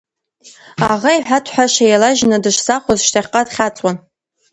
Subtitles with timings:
[0.89, 3.97] Аӷа иҳәаҭҳажә еилажьны дышзахәоз шьҭахьҟа дхьаҵуан…